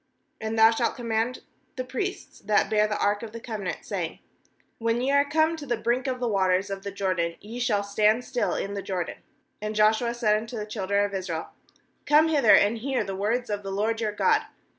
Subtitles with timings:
[0.41, 1.43] 8And thou shalt command
[1.75, 4.17] the priests that bear the ark of the covenant, saying:
[4.79, 7.83] When ye are come to the brink of the waters of the Jordan, ye shall
[7.83, 9.21] stand still in the Jordan.'
[9.61, 11.49] 9And Joshua said unto the children of Israel:
[12.07, 14.41] 'Come hither, and hear the words of the LORD your God.'